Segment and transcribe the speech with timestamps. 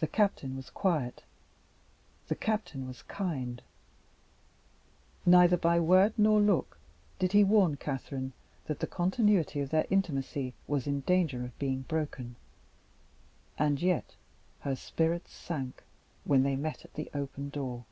[0.00, 1.22] The Captain was quiet,
[2.28, 3.62] the Captain was kind;
[5.24, 6.76] neither by word nor look
[7.18, 8.34] did he warn Catherine
[8.66, 12.36] that the continuity of their intimacy was in danger of being broken
[13.56, 14.16] and yet,
[14.60, 15.82] her spirits sank,
[16.24, 17.86] when they met at the open door.